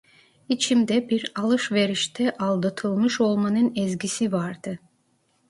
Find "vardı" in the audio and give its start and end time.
4.31-4.79